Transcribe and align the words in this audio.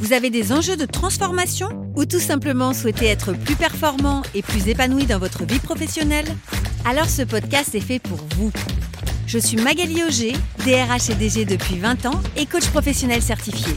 vous 0.00 0.14
avez 0.14 0.30
des 0.30 0.50
enjeux 0.50 0.78
de 0.78 0.86
transformation 0.86 1.68
ou 1.94 2.06
tout 2.06 2.20
simplement 2.20 2.72
souhaitez 2.72 3.04
être 3.04 3.34
plus 3.34 3.54
performant 3.54 4.22
et 4.34 4.40
plus 4.40 4.66
épanoui 4.66 5.04
dans 5.04 5.18
votre 5.18 5.44
vie 5.44 5.58
professionnelle? 5.58 6.24
Alors 6.86 7.04
ce 7.04 7.20
podcast 7.20 7.74
est 7.74 7.80
fait 7.80 7.98
pour 7.98 8.16
vous. 8.34 8.50
Je 9.26 9.38
suis 9.38 9.58
Magali 9.58 10.02
Auger, 10.02 10.32
DRH 10.64 11.10
et 11.10 11.14
DG 11.14 11.44
depuis 11.44 11.76
20 11.76 12.06
ans 12.06 12.18
et 12.38 12.46
coach 12.46 12.66
professionnel 12.70 13.20
certifié. 13.20 13.74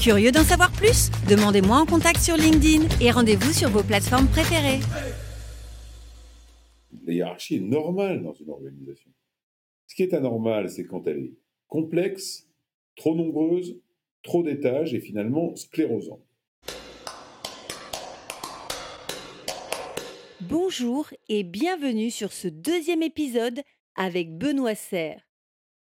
Curieux 0.00 0.32
d'en 0.32 0.42
savoir 0.42 0.72
plus? 0.72 1.08
Demandez-moi 1.28 1.76
en 1.76 1.86
contact 1.86 2.18
sur 2.18 2.36
LinkedIn 2.36 2.88
et 3.00 3.12
rendez-vous 3.12 3.52
sur 3.52 3.70
vos 3.70 3.84
plateformes 3.84 4.26
préférées. 4.26 4.80
La 7.06 7.12
hiérarchie 7.12 7.56
est 7.56 7.60
normale 7.60 8.24
dans 8.24 8.34
une 8.34 8.50
organisation. 8.50 9.10
Ce 9.86 9.94
qui 9.94 10.02
est 10.02 10.14
anormal, 10.14 10.68
c'est 10.68 10.84
quand 10.84 11.06
elle 11.06 11.18
est 11.18 11.32
complexe, 11.68 12.48
trop 12.96 13.14
nombreuse, 13.14 13.76
trop 14.22 14.42
d'étages 14.42 14.94
et 14.94 15.00
finalement 15.00 15.54
sclérosante. 15.56 16.24
Bonjour 20.40 21.08
et 21.28 21.42
bienvenue 21.42 22.10
sur 22.10 22.32
ce 22.32 22.48
deuxième 22.48 23.02
épisode 23.02 23.60
avec 23.94 24.36
Benoît 24.36 24.74
Serre. 24.74 25.28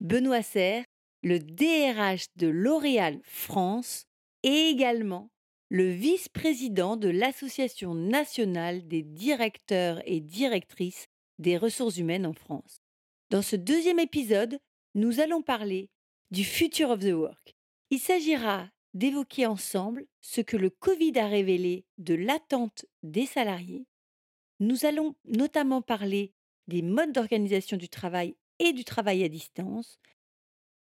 Benoît 0.00 0.42
Serre, 0.42 0.84
le 1.22 1.38
DRH 1.38 2.26
de 2.36 2.46
L'Oréal 2.46 3.20
France 3.24 4.04
et 4.42 4.68
également 4.68 5.30
le 5.70 5.88
vice-président 5.88 6.96
de 6.96 7.08
l'Association 7.08 7.94
nationale 7.94 8.86
des 8.86 9.02
directeurs 9.02 10.00
et 10.04 10.20
directrices 10.20 11.06
des 11.38 11.56
ressources 11.56 11.96
humaines 11.96 12.26
en 12.26 12.34
France. 12.34 12.80
Dans 13.30 13.42
ce 13.42 13.56
deuxième 13.56 13.98
épisode, 13.98 14.58
nous 14.94 15.20
allons 15.20 15.42
parler 15.42 15.88
du 16.30 16.44
Future 16.44 16.90
of 16.90 17.00
the 17.00 17.12
Work. 17.12 17.53
Il 17.90 17.98
s'agira 17.98 18.70
d'évoquer 18.94 19.46
ensemble 19.46 20.06
ce 20.20 20.40
que 20.40 20.56
le 20.56 20.70
Covid 20.70 21.18
a 21.18 21.26
révélé 21.26 21.84
de 21.98 22.14
l'attente 22.14 22.86
des 23.02 23.26
salariés. 23.26 23.86
Nous 24.60 24.86
allons 24.86 25.16
notamment 25.24 25.82
parler 25.82 26.32
des 26.68 26.82
modes 26.82 27.12
d'organisation 27.12 27.76
du 27.76 27.88
travail 27.88 28.36
et 28.58 28.72
du 28.72 28.84
travail 28.84 29.22
à 29.24 29.28
distance. 29.28 29.98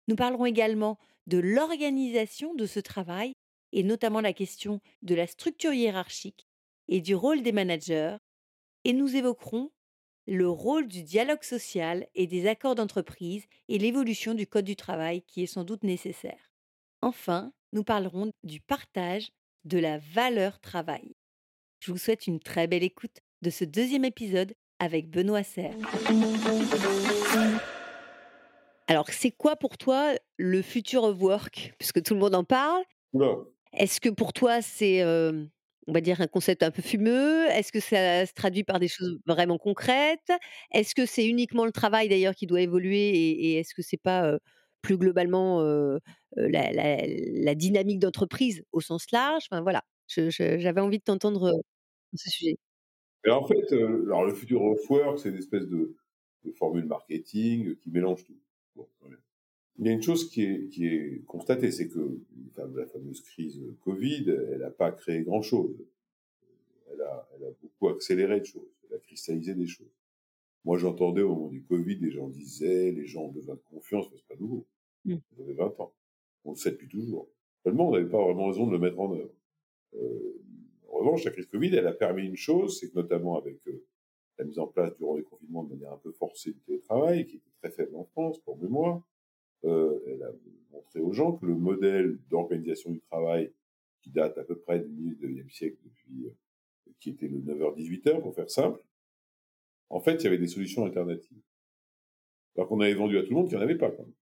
Nous 0.08 0.16
parlerons 0.16 0.46
également 0.46 0.98
de 1.28 1.38
l'organisation 1.38 2.56
de 2.56 2.66
ce 2.66 2.80
travail 2.80 3.34
et 3.72 3.84
notamment 3.84 4.20
la 4.20 4.34
question 4.34 4.82
de 5.02 5.16
la 5.16 5.28
structure 5.28 5.74
hiérarchique 5.74 6.48
et 6.88 7.00
du 7.00 7.16
rôle 7.16 7.42
des 7.42 7.54
managers. 7.54 8.18
Et 8.84 8.94
nous 8.94 9.16
évoquerons 9.16 9.72
le 10.28 10.50
rôle 10.50 10.88
du 10.88 11.04
dialogue 11.04 11.44
social 11.44 12.08
et 12.16 12.28
des 12.28 12.48
accords 12.48 12.76
d'entreprise 12.76 13.46
et 13.70 13.78
l'évolution 13.78 14.34
du 14.34 14.48
Code 14.48 14.66
du 14.66 14.76
travail 14.76 15.22
qui 15.22 15.44
est 15.44 15.48
sans 15.48 15.64
doute 15.64 15.84
nécessaire. 15.84 16.51
Enfin, 17.04 17.52
nous 17.74 17.84
parlerons 17.84 18.32
du 18.44 18.60
partage 18.60 19.32
de 19.66 19.80
la 19.80 19.98
valeur 20.14 20.60
travail. 20.60 21.16
Je 21.80 21.92
vous 21.92 21.98
souhaite 21.98 22.28
une 22.28 22.40
très 22.40 22.68
belle 22.68 22.84
écoute 22.84 23.22
de 23.42 23.50
ce 23.50 23.66
deuxième 23.66 24.06
épisode 24.06 24.54
avec 24.78 25.10
Benoît 25.10 25.42
Serre. 25.42 25.74
Alors, 28.88 29.10
c'est 29.10 29.32
quoi 29.32 29.56
pour 29.56 29.80
toi 29.80 30.14
le 30.38 30.62
future 30.62 31.04
of 31.04 31.20
work 31.20 31.74
Puisque 31.80 32.04
tout 32.04 32.14
le 32.14 32.20
monde 32.20 32.36
en 32.36 32.44
parle? 32.44 32.84
Est-ce 33.74 34.00
que 34.00 34.10
pour 34.10 34.32
toi, 34.32 34.62
c'est, 34.62 35.02
euh, 35.02 35.46
on 35.88 35.94
va 35.94 36.02
dire, 36.02 36.22
un 36.22 36.28
concept 36.28 36.62
un 36.62 36.70
peu 36.70 36.84
fumeux? 36.84 37.48
Est-ce 37.50 37.72
que 37.72 37.80
ça 37.80 38.28
se 38.28 38.34
traduit 38.34 38.64
par 38.64 38.80
des 38.80 38.88
choses 38.88 39.18
vraiment 39.26 39.58
concrètes? 39.58 40.32
Est-ce 40.72 40.94
que 40.94 41.08
c'est 41.08 41.26
uniquement 41.26 41.66
le 41.66 41.72
travail 41.72 42.10
d'ailleurs 42.10 42.36
qui 42.36 42.46
doit 42.46 42.62
évoluer 42.62 43.10
et, 43.10 43.60
est-ce 43.60 43.74
que 43.74 43.82
c'est 43.82 43.98
pas 43.98 44.26
euh, 44.26 44.38
plus 44.82 44.98
globalement 44.98 45.62
la, 46.36 47.56
dynamique 47.56 48.00
d'entreprise 48.00 48.64
au 48.72 48.82
sens 48.82 49.12
large 49.12 49.44
Enfin 49.52 49.62
voilà, 49.62 49.84
j'avais 50.08 50.82
envie 50.82 51.00
de 51.00 51.04
t'entendre 51.04 51.52
sur 52.14 52.20
ce 52.20 52.30
sujet. 52.30 52.58
en 53.28 53.46
fait, 53.46 53.74
alors 53.74 54.26
le 54.26 54.34
future 54.34 54.64
of 54.64 54.90
work, 54.90 55.20
c'est 55.20 55.30
une 55.30 55.38
espèce 55.38 55.68
de, 55.68 55.96
de 56.46 56.52
formule 56.52 56.86
marketing 56.86 57.76
qui 57.76 57.90
mélange 57.90 58.26
tout. 58.26 58.38
Il 59.80 59.88
y 59.88 59.90
a 59.90 59.94
une 59.94 60.04
chose 60.04 60.30
qui 60.30 60.44
est, 60.44 61.26
constatée, 61.26 61.72
c'est 61.72 61.88
que 61.88 62.20
la 62.56 62.86
fameuse 62.86 63.22
crise 63.22 63.60
Covid, 63.84 64.30
elle 64.30 64.60
n'a 64.60 64.70
pas 64.70 64.92
créé 64.92 65.24
grand-chose. 65.24 65.76
Elle 66.94 67.02
a, 67.02 67.28
elle 67.36 67.48
a 67.48 67.52
beaucoup 67.62 67.90
accéléré 67.90 68.42
des 68.42 68.46
choses, 68.46 68.70
elle 68.88 68.98
a 68.98 69.00
cristallisé 69.00 69.56
des 69.56 69.66
choses. 69.66 69.88
Moi, 70.66 70.78
j'entendais 70.78 71.22
au 71.22 71.36
moment 71.36 71.48
du 71.48 71.64
Covid, 71.64 71.96
les 71.96 72.12
gens 72.12 72.28
disaient, 72.28 72.92
les 72.92 73.06
gens 73.06 73.24
ont 73.24 73.32
besoin 73.32 73.56
de 73.56 73.62
confiance, 73.62 74.08
mais 74.12 74.18
c'est 74.18 74.28
pas 74.28 74.40
nouveau. 74.40 74.68
Mmh. 75.06 75.16
Ça 75.38 75.44
fait 75.46 75.54
20 75.54 75.80
ans. 75.80 75.94
On 76.44 76.52
le 76.52 76.56
sait 76.58 76.72
depuis 76.72 76.88
toujours. 76.88 77.30
Seulement, 77.64 77.90
on 77.90 77.92
n'avait 77.92 78.10
pas 78.10 78.24
vraiment 78.24 78.48
raison 78.48 78.68
de 78.68 78.72
le 78.72 78.80
mettre 78.80 79.00
en 79.00 79.14
œuvre. 79.14 79.34
Euh, 79.96 80.42
en 80.90 80.98
revanche, 80.98 81.24
la 81.24 81.32
crise 81.32 81.48
Covid, 81.48 81.76
elle 81.76 81.88
a 81.88 81.94
permis 81.94 82.26
une 82.26 82.36
chose, 82.36 82.80
c'est 82.80 82.90
que 82.90 82.96
notamment 82.96 83.38
avec 83.38 83.60
euh, 83.68 83.86
la 84.38 84.46
mise 84.46 84.60
en 84.60 84.68
place 84.68 84.96
durant 84.98 85.16
les 85.16 85.24
confinements 85.24 85.64
de 85.64 85.70
manière 85.70 85.94
un 85.94 85.98
peu 85.98 86.12
forcée 86.12 86.52
du 86.52 86.60
télétravail, 86.62 87.26
qui 87.26 87.38
était 87.38 87.52
très 87.62 87.72
faible 87.72 87.96
en 87.96 88.06
France, 88.06 88.40
pour 88.40 88.58
mémoire, 88.58 89.02
euh, 89.64 90.00
elle 90.08 90.24
a 90.24 90.32
montré 90.72 91.00
aux 91.00 91.14
gens 91.14 91.34
que 91.34 91.46
le 91.46 91.56
modèle 91.56 92.18
d'organisation 92.30 92.92
du 92.92 93.00
travail 93.02 93.54
qui 94.02 94.10
date 94.10 94.38
à 94.38 94.44
peu 94.44 94.56
près 94.56 94.80
du 94.80 94.90
milieu 94.90 95.16
du 95.16 95.28
XIXe 95.28 95.54
siècle, 95.54 95.78
depuis, 95.84 96.26
euh, 96.26 96.92
qui 97.00 97.12
était 97.12 97.28
le 97.28 97.40
9h-18h, 97.40 98.22
pour 98.22 98.34
faire 98.34 98.50
simple, 98.50 98.80
en 99.92 100.00
fait, 100.00 100.16
il 100.16 100.24
y 100.24 100.28
avait 100.28 100.38
des 100.38 100.48
solutions 100.48 100.86
alternatives. 100.86 101.42
Alors 102.56 102.68
qu'on 102.70 102.80
avait 102.80 102.94
vendu 102.94 103.18
à 103.18 103.24
tout 103.24 103.30
le 103.30 103.36
monde 103.36 103.48
qu'il 103.48 103.58
n'y 103.58 103.64
en 103.64 103.66
avait 103.66 103.78
pas. 103.78 103.92
Quand 103.92 104.04
même. 104.04 104.14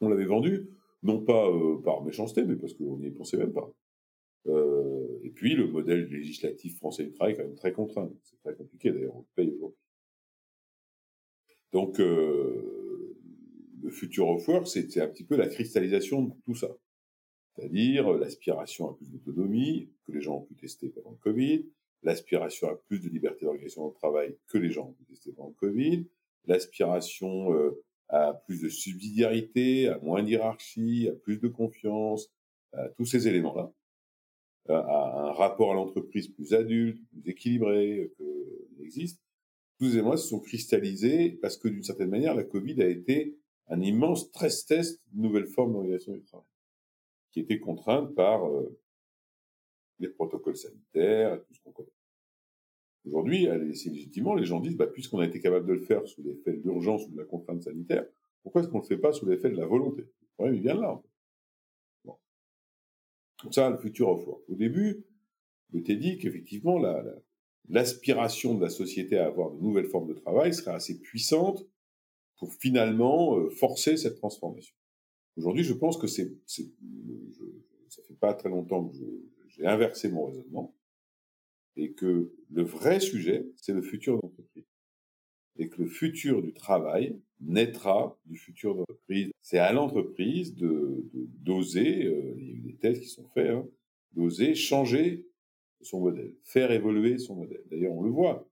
On 0.00 0.08
l'avait 0.08 0.26
vendu, 0.26 0.68
non 1.02 1.24
pas 1.24 1.48
euh, 1.48 1.80
par 1.82 2.04
méchanceté, 2.04 2.44
mais 2.44 2.56
parce 2.56 2.74
qu'on 2.74 2.98
n'y 2.98 3.10
pensait 3.10 3.36
même 3.36 3.52
pas. 3.52 3.70
Euh, 4.46 5.20
et 5.24 5.30
puis, 5.30 5.54
le 5.54 5.66
modèle 5.66 6.06
législatif 6.06 6.76
français 6.76 7.04
du 7.04 7.12
travail 7.12 7.34
est 7.34 7.36
quand 7.36 7.44
même 7.44 7.56
très 7.56 7.72
contraint. 7.72 8.10
C'est 8.22 8.38
très 8.40 8.54
compliqué, 8.54 8.92
d'ailleurs, 8.92 9.16
on 9.16 9.20
le 9.20 9.26
paye 9.34 9.54
aujourd'hui. 9.54 9.78
Donc, 11.72 12.00
euh, 12.00 13.16
le 13.82 13.90
futur 13.90 14.28
of 14.28 14.46
work, 14.46 14.66
c'est 14.66 15.00
un 15.00 15.08
petit 15.08 15.24
peu 15.24 15.36
la 15.36 15.48
cristallisation 15.48 16.22
de 16.22 16.32
tout 16.44 16.54
ça. 16.54 16.68
C'est-à-dire 17.54 18.12
l'aspiration 18.12 18.90
à 18.90 18.96
plus 18.96 19.10
d'autonomie, 19.10 19.90
que 20.04 20.12
les 20.12 20.20
gens 20.20 20.36
ont 20.36 20.42
pu 20.42 20.54
tester 20.54 20.90
pendant 20.90 21.10
le 21.10 21.16
Covid, 21.16 21.66
l'aspiration 22.02 22.68
à 22.68 22.76
plus 22.76 23.00
de 23.00 23.08
liberté 23.08 23.44
d'organisation 23.44 23.84
au 23.84 23.90
travail 23.90 24.36
que 24.46 24.58
les 24.58 24.70
gens 24.70 24.94
tester 25.08 25.32
pendant 25.32 25.48
le 25.48 25.54
Covid, 25.54 26.06
l'aspiration 26.46 27.52
euh, 27.54 27.82
à 28.08 28.34
plus 28.46 28.62
de 28.62 28.68
subsidiarité, 28.68 29.88
à 29.88 29.98
moins 29.98 30.22
d'hierarchie, 30.22 31.08
à 31.08 31.12
plus 31.12 31.38
de 31.38 31.48
confiance, 31.48 32.30
à 32.72 32.88
tous 32.90 33.04
ces 33.04 33.28
éléments-là, 33.28 33.72
à 34.68 35.28
un 35.28 35.32
rapport 35.32 35.72
à 35.72 35.74
l'entreprise 35.74 36.28
plus 36.28 36.54
adulte, 36.54 37.02
plus 37.10 37.30
équilibré 37.30 38.12
que 38.18 38.24
existe. 38.88 39.20
Tous 39.78 39.86
ces 39.86 39.94
éléments 39.94 40.16
se 40.16 40.28
sont 40.28 40.40
cristallisés 40.40 41.38
parce 41.42 41.56
que 41.56 41.68
d'une 41.68 41.84
certaine 41.84 42.10
manière, 42.10 42.34
la 42.34 42.44
Covid 42.44 42.82
a 42.82 42.88
été 42.88 43.38
un 43.68 43.80
immense 43.80 44.26
stress 44.26 44.66
test 44.66 45.00
d'une 45.12 45.22
nouvelle 45.22 45.46
forme 45.46 45.72
d'organisation 45.72 46.12
du 46.12 46.22
travail, 46.24 46.46
qui 47.30 47.40
était 47.40 47.60
contrainte 47.60 48.14
par 48.14 48.46
euh, 48.46 48.78
les 49.98 50.08
protocoles 50.08 50.56
sanitaires 50.56 51.40
tout 51.44 51.54
ce 51.54 51.60
qu'on 51.60 51.72
connaît. 51.72 51.88
Aujourd'hui, 53.04 53.48
c'est 53.74 53.90
légitimement, 53.90 54.34
les 54.34 54.44
gens 54.44 54.60
disent, 54.60 54.76
bah, 54.76 54.86
puisqu'on 54.86 55.20
a 55.20 55.26
été 55.26 55.40
capable 55.40 55.66
de 55.66 55.72
le 55.72 55.80
faire 55.80 56.06
sous 56.06 56.22
l'effet 56.22 56.52
de 56.52 56.62
l'urgence 56.62 57.06
ou 57.06 57.10
de 57.10 57.16
la 57.16 57.24
contrainte 57.24 57.62
sanitaire, 57.62 58.06
pourquoi 58.42 58.60
est-ce 58.60 58.70
qu'on 58.70 58.78
ne 58.78 58.82
le 58.82 58.88
fait 58.88 58.98
pas 58.98 59.12
sous 59.12 59.26
l'effet 59.26 59.50
de 59.50 59.56
la 59.56 59.66
volonté? 59.66 60.02
Le 60.02 60.28
problème, 60.34 60.54
il 60.56 60.62
vient 60.62 60.74
de 60.74 60.80
là. 60.80 60.92
En 60.92 60.98
fait. 60.98 61.08
bon. 62.04 62.16
Donc 63.44 63.54
ça, 63.54 63.70
le 63.70 63.78
futur 63.78 64.08
of 64.08 64.26
work. 64.26 64.42
Au 64.48 64.54
début, 64.54 65.04
je 65.72 65.78
t'ai 65.80 65.96
dit 65.96 66.18
qu'effectivement, 66.18 66.78
l'aspiration 67.68 68.52
la, 68.52 68.58
de 68.58 68.62
la 68.64 68.70
société 68.70 69.18
à 69.18 69.26
avoir 69.26 69.50
de 69.52 69.60
nouvelles 69.60 69.88
formes 69.88 70.08
de 70.08 70.14
travail 70.14 70.52
serait 70.52 70.74
assez 70.74 71.00
puissante 71.00 71.66
pour 72.38 72.52
finalement 72.52 73.38
euh, 73.38 73.50
forcer 73.50 73.96
cette 73.96 74.16
transformation. 74.16 74.74
Aujourd'hui, 75.36 75.64
je 75.64 75.74
pense 75.74 75.96
que 75.96 76.06
c'est, 76.06 76.36
ça 76.46 78.02
fait 78.02 78.18
pas 78.18 78.34
très 78.34 78.48
longtemps 78.48 78.88
que 78.88 78.96
j'ai 79.48 79.66
inversé 79.66 80.10
mon 80.10 80.26
raisonnement 80.26 80.74
et 81.76 81.92
que 81.92 82.32
le 82.50 82.62
vrai 82.62 83.00
sujet, 83.00 83.46
c'est 83.56 83.72
le 83.72 83.82
futur 83.82 84.16
de 84.16 84.20
l'entreprise. 84.22 84.64
Et 85.56 85.68
que 85.68 85.82
le 85.82 85.88
futur 85.88 86.42
du 86.42 86.52
travail 86.52 87.20
naîtra 87.40 88.18
du 88.26 88.36
futur 88.36 88.74
de 88.74 88.80
l'entreprise. 88.80 89.30
C'est 89.42 89.58
à 89.58 89.72
l'entreprise 89.72 90.56
de, 90.56 91.08
d'oser, 91.14 92.06
euh, 92.06 92.34
il 92.36 92.46
y 92.46 92.50
a 92.50 92.54
eu 92.54 92.60
des 92.60 92.76
tests 92.76 93.02
qui 93.02 93.08
sont 93.08 93.28
faits, 93.28 93.50
hein, 93.50 93.66
d'oser 94.12 94.54
changer 94.54 95.26
son 95.80 96.00
modèle, 96.00 96.34
faire 96.42 96.72
évoluer 96.72 97.18
son 97.18 97.36
modèle. 97.36 97.62
D'ailleurs, 97.70 97.92
on 97.92 98.02
le 98.02 98.10
voit. 98.10 98.48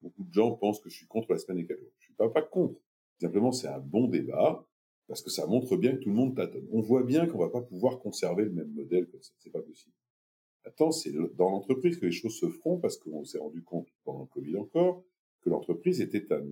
Beaucoup 0.00 0.24
de 0.24 0.32
gens 0.32 0.52
pensent 0.52 0.80
que 0.80 0.88
je 0.88 0.96
suis 0.96 1.06
contre 1.06 1.32
la 1.32 1.38
semaine 1.38 1.58
des 1.58 1.66
quatre 1.66 1.80
jours. 1.80 1.92
Je 1.98 2.04
suis 2.04 2.14
pas, 2.14 2.28
contre. 2.42 2.80
Simplement, 3.20 3.50
c'est 3.50 3.66
un 3.66 3.80
bon 3.80 4.06
débat 4.06 4.64
parce 5.08 5.22
que 5.22 5.30
ça 5.30 5.46
montre 5.46 5.76
bien 5.76 5.96
que 5.96 6.02
tout 6.02 6.10
le 6.10 6.14
monde 6.14 6.36
tâtonne. 6.36 6.68
On 6.70 6.80
voit 6.80 7.02
bien 7.02 7.26
qu'on 7.26 7.38
va 7.38 7.48
pas 7.48 7.62
pouvoir 7.62 7.98
conserver 7.98 8.44
le 8.44 8.50
même 8.50 8.70
modèle 8.72 9.08
comme 9.08 9.22
ça. 9.22 9.32
C'est 9.38 9.50
pas 9.50 9.62
possible. 9.62 9.94
Attends, 10.68 10.92
c'est 10.92 11.12
dans 11.12 11.50
l'entreprise 11.50 11.98
que 11.98 12.04
les 12.04 12.12
choses 12.12 12.38
se 12.38 12.48
feront 12.48 12.78
parce 12.78 12.98
qu'on 12.98 13.24
s'est 13.24 13.38
rendu 13.38 13.62
compte 13.62 13.88
pendant 14.04 14.20
le 14.20 14.26
Covid 14.26 14.58
encore 14.58 15.02
que 15.40 15.48
l'entreprise 15.48 16.02
était 16.02 16.30
un, 16.30 16.42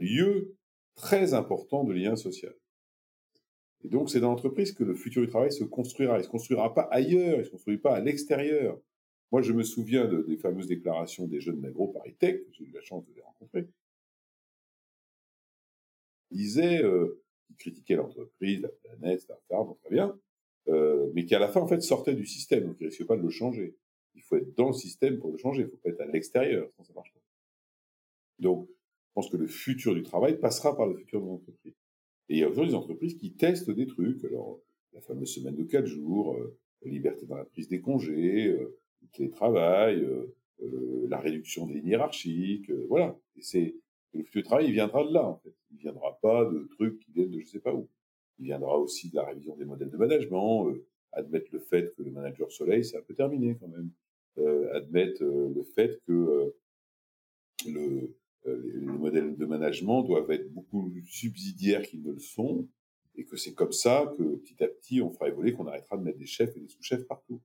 lieu 0.00 0.54
très 0.96 1.32
important 1.32 1.82
de 1.82 1.94
lien 1.94 2.14
social. 2.14 2.54
Et 3.84 3.88
donc, 3.88 4.10
c'est 4.10 4.20
dans 4.20 4.30
l'entreprise 4.30 4.72
que 4.72 4.84
le 4.84 4.94
futur 4.94 5.22
du 5.22 5.28
travail 5.28 5.50
se 5.50 5.64
construira. 5.64 6.16
Il 6.16 6.18
ne 6.18 6.24
se 6.24 6.28
construira 6.28 6.74
pas 6.74 6.88
ailleurs, 6.90 7.36
il 7.36 7.38
ne 7.38 7.44
se 7.44 7.50
construira 7.50 7.80
pas 7.80 7.94
à 7.94 8.00
l'extérieur. 8.00 8.78
Moi, 9.32 9.40
je 9.40 9.52
me 9.54 9.62
souviens 9.62 10.06
de, 10.06 10.22
des 10.22 10.36
fameuses 10.36 10.66
déclarations 10.66 11.26
des 11.26 11.40
jeunes 11.40 11.62
nagro 11.62 11.88
Paris 11.88 12.16
Tech, 12.18 12.42
j'ai 12.52 12.64
eu 12.64 12.72
la 12.72 12.82
chance 12.82 13.06
de 13.06 13.14
les 13.14 13.22
rencontrer. 13.22 13.66
Ils 16.32 16.36
disaient, 16.36 16.82
euh, 16.82 17.22
ils 17.48 17.56
critiquaient 17.56 17.96
l'entreprise, 17.96 18.60
la 18.60 18.68
planète, 18.68 19.22
etc., 19.22 19.38
bon, 19.50 19.74
très 19.82 19.90
bien, 19.90 20.18
euh, 20.68 21.10
mais 21.14 21.24
qui 21.24 21.34
à 21.34 21.38
la 21.38 21.48
fin, 21.48 21.60
en 21.60 21.66
fait, 21.66 21.80
sortaient 21.80 22.14
du 22.14 22.26
système, 22.26 22.66
donc 22.66 22.76
ils 22.80 22.84
ne 22.84 22.88
risquaient 22.88 23.04
pas 23.04 23.16
de 23.16 23.22
le 23.22 23.30
changer. 23.30 23.76
Il 24.14 24.22
faut 24.22 24.36
être 24.36 24.54
dans 24.56 24.68
le 24.68 24.74
système 24.74 25.18
pour 25.18 25.30
le 25.30 25.38
changer, 25.38 25.62
il 25.62 25.68
faut 25.68 25.76
pas 25.76 25.90
être 25.90 26.00
à 26.00 26.06
l'extérieur, 26.06 26.68
sinon 26.72 26.84
ça 26.84 26.92
marche 26.94 27.12
pas. 27.12 27.20
Donc, 28.38 28.68
je 28.68 29.12
pense 29.14 29.30
que 29.30 29.36
le 29.36 29.46
futur 29.46 29.94
du 29.94 30.02
travail 30.02 30.38
passera 30.38 30.76
par 30.76 30.86
le 30.86 30.96
futur 30.96 31.20
de 31.20 31.26
l'entreprise. 31.26 31.74
Et 32.28 32.34
il 32.34 32.38
y 32.38 32.44
a 32.44 32.48
aujourd'hui 32.48 32.72
des 32.72 32.76
entreprises 32.76 33.16
qui 33.16 33.32
testent 33.32 33.70
des 33.70 33.86
trucs. 33.86 34.24
Alors, 34.24 34.60
la 34.92 35.00
fameuse 35.00 35.32
semaine 35.32 35.56
de 35.56 35.64
quatre 35.64 35.86
jours, 35.86 36.34
euh, 36.36 36.58
liberté 36.84 37.26
dans 37.26 37.36
la 37.36 37.44
prise 37.44 37.68
des 37.68 37.80
congés, 37.80 38.46
euh, 38.46 38.78
le 39.02 39.08
télétravail, 39.08 40.00
euh, 40.00 40.34
euh, 40.62 41.06
la 41.08 41.18
réduction 41.18 41.66
des 41.66 41.74
lignes 41.74 41.88
hiérarchiques, 41.88 42.70
voilà. 42.88 43.18
Et 43.36 43.42
c'est 43.42 43.74
le 44.14 44.22
futur 44.24 44.42
du 44.42 44.46
travail, 44.46 44.66
il 44.66 44.72
viendra 44.72 45.04
de 45.04 45.12
là, 45.12 45.24
en 45.24 45.36
fait. 45.36 45.54
Il 45.70 45.78
viendra 45.78 46.18
pas 46.20 46.44
de 46.44 46.68
trucs 46.76 46.98
qui 47.00 47.12
viennent 47.12 47.30
de 47.30 47.40
je 47.40 47.46
sais 47.46 47.60
pas 47.60 47.74
où. 47.74 47.88
Il 48.38 48.46
viendra 48.46 48.78
aussi 48.78 49.10
de 49.10 49.16
la 49.16 49.24
révision 49.24 49.56
des 49.56 49.64
modèles 49.64 49.90
de 49.90 49.96
management, 49.96 50.72
admettre 51.12 51.48
le 51.52 51.58
fait 51.58 51.94
que 51.96 52.02
le 52.02 52.10
manager 52.10 52.50
soleil, 52.52 52.84
c'est 52.84 52.96
un 52.96 53.02
peu 53.02 53.14
terminé 53.14 53.56
quand 53.58 53.68
même. 53.68 53.90
admettre 54.72 55.24
le 55.24 55.62
fait 55.62 56.00
que 56.06 56.54
le, 57.66 58.14
euh, 58.46 58.62
les, 58.74 58.86
modèles 58.86 59.36
de 59.36 59.46
management 59.46 60.02
doivent 60.02 60.30
être 60.30 60.52
beaucoup 60.52 60.92
subsidiaires 61.06 61.82
qu'ils 61.82 62.02
ne 62.02 62.12
le 62.12 62.18
sont, 62.18 62.68
et 63.16 63.24
que 63.24 63.36
c'est 63.36 63.54
comme 63.54 63.72
ça 63.72 64.12
que 64.16 64.36
petit 64.36 64.62
à 64.62 64.68
petit 64.68 65.02
on 65.02 65.10
fera 65.10 65.28
évoluer, 65.28 65.52
qu'on 65.52 65.66
arrêtera 65.66 65.96
de 65.96 66.02
mettre 66.02 66.18
des 66.18 66.26
chefs 66.26 66.56
et 66.56 66.60
des 66.60 66.68
sous-chefs 66.68 67.06
partout. 67.06 67.40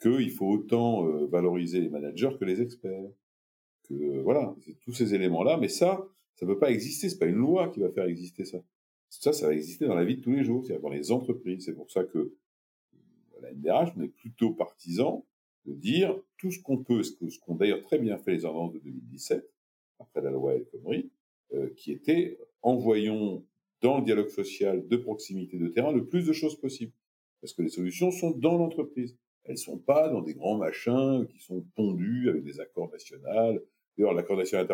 Qu'il 0.00 0.30
faut 0.30 0.48
autant 0.48 1.06
euh, 1.06 1.26
valoriser 1.26 1.80
les 1.80 1.88
managers 1.88 2.36
que 2.38 2.44
les 2.44 2.60
experts. 2.60 3.08
Que 3.88 4.20
voilà, 4.20 4.54
c'est 4.64 4.78
tous 4.80 4.92
ces 4.92 5.14
éléments-là, 5.14 5.56
mais 5.56 5.68
ça, 5.68 6.06
ça 6.34 6.46
ne 6.46 6.52
peut 6.52 6.58
pas 6.58 6.70
exister. 6.70 7.08
C'est 7.08 7.18
pas 7.18 7.26
une 7.26 7.36
loi 7.36 7.68
qui 7.68 7.80
va 7.80 7.90
faire 7.90 8.06
exister 8.06 8.44
ça. 8.44 8.58
Ça, 9.20 9.32
ça 9.32 9.46
va 9.46 9.54
exister 9.54 9.86
dans 9.86 9.94
la 9.94 10.04
vie 10.04 10.16
de 10.16 10.22
tous 10.22 10.32
les 10.32 10.44
jours, 10.44 10.64
c'est-à-dire 10.64 10.82
dans 10.82 10.90
les 10.94 11.12
entreprises. 11.12 11.64
C'est 11.64 11.74
pour 11.74 11.90
ça 11.90 12.04
que 12.04 12.34
la 13.40 13.52
NDRH, 13.52 13.92
on 13.96 14.02
est 14.02 14.08
plutôt 14.08 14.52
partisan 14.52 15.24
de 15.66 15.72
dire 15.72 16.18
tout 16.38 16.50
ce 16.50 16.60
qu'on 16.60 16.78
peut, 16.78 17.02
ce 17.02 17.38
qu'ont 17.40 17.54
d'ailleurs 17.54 17.82
très 17.82 17.98
bien 17.98 18.18
fait 18.18 18.32
les 18.32 18.44
ordonnances 18.44 18.74
de 18.74 18.80
2017, 18.80 19.48
après 19.98 20.20
la 20.20 20.30
loi 20.30 20.54
El 20.54 20.64
Khomri, 20.66 21.10
euh, 21.52 21.70
qui 21.76 21.92
était 21.92 22.38
envoyons 22.62 23.44
dans 23.80 23.98
le 23.98 24.04
dialogue 24.04 24.28
social 24.28 24.86
de 24.86 24.96
proximité 24.96 25.58
de 25.58 25.68
terrain 25.68 25.92
le 25.92 26.06
plus 26.06 26.26
de 26.26 26.32
choses 26.32 26.58
possibles. 26.58 26.92
Parce 27.40 27.52
que 27.52 27.62
les 27.62 27.68
solutions 27.68 28.10
sont 28.10 28.30
dans 28.30 28.56
l'entreprise. 28.56 29.16
Elles 29.44 29.58
sont 29.58 29.78
pas 29.78 30.08
dans 30.08 30.22
des 30.22 30.32
grands 30.32 30.56
machins 30.56 31.26
qui 31.26 31.38
sont 31.38 31.62
pondus 31.74 32.30
avec 32.30 32.42
des 32.42 32.60
accords 32.60 32.90
nationaux. 32.90 33.60
D'ailleurs, 33.96 34.14
l'accord 34.14 34.36
national 34.36 34.66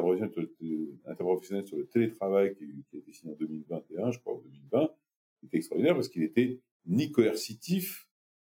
interprofessionnel 1.06 1.66
sur 1.66 1.76
le 1.76 1.86
télétravail 1.86 2.54
qui, 2.54 2.66
qui, 2.88 2.96
a 2.96 2.98
été 3.00 3.12
signé 3.12 3.32
en 3.32 3.36
2021, 3.36 4.10
je 4.12 4.18
crois, 4.18 4.34
en 4.34 4.38
2020, 4.38 4.90
était 5.44 5.56
extraordinaire 5.58 5.94
parce 5.94 6.08
qu'il 6.08 6.22
était 6.22 6.60
ni 6.86 7.12
coercitif, 7.12 8.08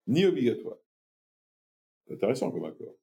ni 0.07 0.25
obligatoire. 0.25 0.77
C'est 2.05 2.13
intéressant 2.13 2.51
comme 2.51 2.65
accord. 2.65 2.95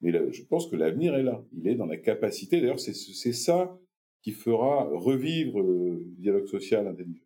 Mais 0.00 0.12
je 0.32 0.42
pense 0.44 0.66
que 0.68 0.76
l'avenir 0.76 1.14
est 1.14 1.22
là. 1.22 1.44
Il 1.52 1.68
est 1.68 1.74
dans 1.74 1.86
la 1.86 1.96
capacité. 1.96 2.60
D'ailleurs, 2.60 2.80
c'est 2.80 2.94
ça 3.32 3.78
qui 4.22 4.32
fera 4.32 4.84
revivre 4.84 5.62
le 5.62 6.04
dialogue 6.16 6.46
social 6.46 6.86
intelligent. 6.86 7.24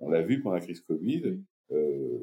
On 0.00 0.10
l'a 0.10 0.22
vu 0.22 0.40
pendant 0.40 0.56
la 0.56 0.60
crise 0.60 0.80
Covid. 0.80 1.38
Euh, 1.70 2.18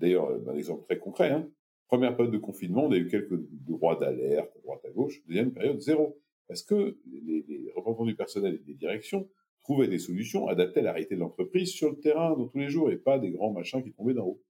D'ailleurs, 0.00 0.30
un 0.48 0.56
exemple 0.56 0.84
très 0.84 0.98
concret. 0.98 1.30
Hein. 1.30 1.50
Première 1.90 2.16
période 2.16 2.32
de 2.32 2.38
confinement, 2.38 2.84
on 2.84 2.92
a 2.92 2.96
eu 2.96 3.08
quelques 3.08 3.36
droits 3.66 3.98
d'alerte, 3.98 4.56
droite 4.62 4.80
à 4.84 4.90
gauche. 4.90 5.20
Deuxième 5.26 5.52
période, 5.52 5.80
zéro. 5.80 6.16
Parce 6.46 6.62
que 6.62 6.96
les, 7.10 7.44
les 7.48 7.72
représentants 7.74 8.06
du 8.06 8.14
personnel 8.14 8.54
et 8.54 8.64
des 8.64 8.74
directions 8.74 9.28
trouvaient 9.60 9.88
des 9.88 9.98
solutions 9.98 10.46
adaptées 10.46 10.80
à 10.80 10.82
la 10.84 10.92
réalité 10.92 11.16
de 11.16 11.20
l'entreprise 11.20 11.70
sur 11.72 11.90
le 11.90 11.98
terrain, 11.98 12.36
dans 12.36 12.46
tous 12.46 12.58
les 12.58 12.68
jours, 12.68 12.92
et 12.92 12.96
pas 12.96 13.18
des 13.18 13.32
grands 13.32 13.52
machins 13.52 13.82
qui 13.82 13.92
tombaient 13.92 14.14
d'en 14.14 14.26
haut. 14.26 14.42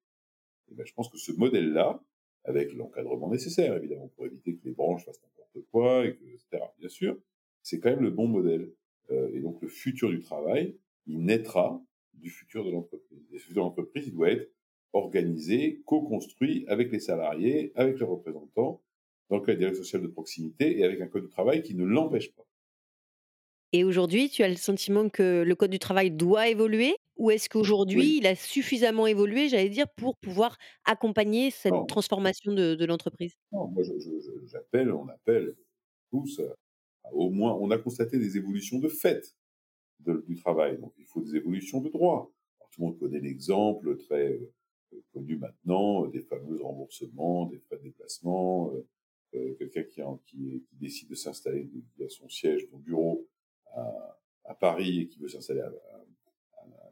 Et 0.71 0.75
ben, 0.75 0.85
je 0.85 0.93
pense 0.93 1.09
que 1.09 1.17
ce 1.17 1.33
modèle-là, 1.33 2.05
avec 2.45 2.75
l'encadrement 2.75 3.31
nécessaire, 3.31 3.75
évidemment, 3.75 4.09
pour 4.09 4.27
éviter 4.27 4.57
que 4.57 4.65
les 4.67 4.73
branches 4.73 5.07
fassent 5.07 5.23
n'importe 5.23 5.67
quoi, 5.71 6.05
et 6.05 6.17
que, 6.17 6.25
etc. 6.25 6.63
Bien 6.79 6.91
sûr, 6.91 7.19
c'est 7.63 7.81
quand 7.81 7.89
même 7.89 8.03
le 8.03 8.11
bon 8.11 8.29
modèle. 8.29 8.71
Euh, 9.11 9.31
et 9.33 9.41
donc, 9.41 9.63
le 9.63 9.69
futur 9.69 10.11
du 10.11 10.21
travail, 10.21 10.77
il 11.07 11.25
naîtra 11.25 11.83
du 12.13 12.29
futur 12.29 12.67
de 12.67 12.71
l'entreprise. 12.71 13.27
Et 13.31 13.33
le 13.33 13.39
futur 13.39 13.63
de 13.63 13.69
l'entreprise, 13.69 14.09
il 14.09 14.13
doit 14.13 14.31
être 14.31 14.53
organisé, 14.93 15.83
co-construit 15.87 16.65
avec 16.69 16.91
les 16.93 17.01
salariés, 17.01 17.73
avec 17.75 17.99
les 17.99 18.07
représentants, 18.07 18.83
dans 19.29 19.37
le 19.39 19.43
cadre 19.43 19.59
dialogue 19.59 19.77
social 19.77 20.03
de 20.03 20.09
proximité 20.09 20.79
et 20.79 20.85
avec 20.85 21.01
un 21.01 21.07
code 21.07 21.25
du 21.25 21.31
travail 21.31 21.63
qui 21.63 21.75
ne 21.75 21.85
l'empêche 21.85 22.33
pas. 22.33 22.45
Et 23.73 23.85
aujourd'hui, 23.85 24.29
tu 24.29 24.43
as 24.43 24.49
le 24.49 24.57
sentiment 24.57 25.09
que 25.09 25.45
le 25.47 25.55
code 25.55 25.71
du 25.71 25.79
travail 25.79 26.11
doit 26.11 26.49
évoluer 26.49 26.97
ou 27.17 27.31
est-ce 27.31 27.49
qu'aujourd'hui, 27.49 28.17
il 28.17 28.27
a 28.27 28.35
suffisamment 28.35 29.07
évolué, 29.07 29.49
j'allais 29.49 29.69
dire, 29.69 29.87
pour 29.95 30.17
pouvoir 30.17 30.57
accompagner 30.85 31.51
cette 31.51 31.87
transformation 31.87 32.53
de, 32.53 32.75
de 32.75 32.85
l'entreprise? 32.87 33.35
Non, 33.53 33.69
moi 33.69 33.83
j'appelle, 34.47 34.91
on 34.91 35.07
appelle 35.09 35.55
tous 36.11 36.41
à, 36.41 37.13
au 37.13 37.31
moins, 37.31 37.55
on 37.61 37.71
a 37.71 37.79
constaté 37.79 38.19
des 38.19 38.37
évolutions 38.37 38.79
de 38.79 38.89
fait 38.89 39.37
de, 40.01 40.25
du 40.27 40.37
travail, 40.37 40.79
donc 40.79 40.95
il 40.99 41.05
faut 41.05 41.21
des 41.21 41.37
évolutions 41.37 41.81
de 41.81 41.91
droit. 41.91 42.33
tout 42.73 42.81
le 42.81 42.87
monde 42.87 42.99
connaît 42.99 43.21
l'exemple 43.21 43.97
très 43.99 44.41
euh, 45.21 45.27
connu 45.27 45.37
maintenant 45.37 46.07
des 46.07 46.21
fameux 46.21 46.63
remboursements, 46.63 47.47
des 47.47 47.59
frais 47.59 47.79
de 47.79 47.83
déplacement, 47.83 48.73
euh, 48.75 48.87
euh 49.35 49.55
quelqu'un 49.55 50.19
qui, 50.27 50.65
décide 50.73 51.09
de 51.09 51.15
s'installer 51.15 51.69
à 52.01 52.09
son 52.09 52.29
siège, 52.29 52.67
son 52.71 52.79
bureau 52.79 53.27
à, 53.75 54.55
Paris 54.59 55.03
et 55.03 55.07
qui 55.07 55.21
veut 55.21 55.29
s'installer 55.29 55.61
à, 55.61 55.73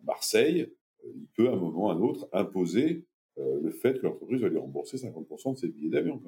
Marseille, 0.05 0.73
euh, 1.05 1.13
il 1.15 1.27
peut 1.29 1.49
à 1.49 1.53
un 1.53 1.57
moment 1.57 1.87
ou 1.87 1.91
à 1.91 1.95
un 1.95 2.01
autre 2.01 2.29
imposer 2.33 3.05
euh, 3.39 3.61
le 3.61 3.71
fait 3.71 3.99
que 3.99 4.07
l'entreprise 4.07 4.41
va 4.41 4.49
lui 4.49 4.59
rembourser 4.59 4.97
50% 4.97 5.55
de 5.55 5.59
ses 5.59 5.69
billets 5.69 5.91
d'avion. 5.91 6.23